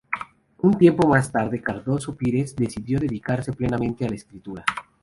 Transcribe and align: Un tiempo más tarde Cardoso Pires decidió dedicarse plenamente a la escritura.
Un 0.63 0.79
tiempo 0.79 1.07
más 1.07 1.31
tarde 1.31 1.61
Cardoso 1.61 2.15
Pires 2.17 2.55
decidió 2.55 2.99
dedicarse 2.99 3.53
plenamente 3.53 4.03
a 4.03 4.09
la 4.09 4.15
escritura. 4.15 4.65